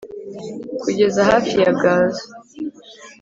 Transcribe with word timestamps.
kugeza 0.81 1.21
hafi 1.29 1.55
ya 1.63 1.71
gaza 1.81 2.23